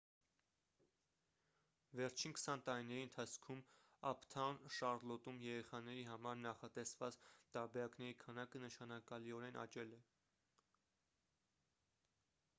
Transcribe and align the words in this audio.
վերջին 1.97 2.31
20 2.37 2.61
տարիների 2.69 3.01
ընթացքում 3.07 3.59
«ափթաուն 4.11 4.57
շառլոտ»-ում 4.77 5.37
երեխաների 5.47 6.05
համար 6.13 6.39
նախատեսված 6.45 7.19
տարբերակների 7.57 8.17
քանակը 8.25 8.63
նշանակալիորեն 8.65 9.59
աճել 9.65 9.93
է: 9.99 10.01